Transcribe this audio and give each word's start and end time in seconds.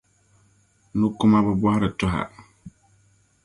Nukuma 0.97 1.37
bi 1.45 1.53
bɔhiri 1.61 1.89
tɔha. 1.99 2.21